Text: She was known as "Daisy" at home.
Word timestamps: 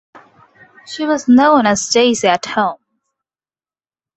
She 0.87 1.05
was 1.05 1.27
known 1.27 1.67
as 1.67 1.87
"Daisy" 1.89 2.27
at 2.27 2.47
home. 2.47 2.77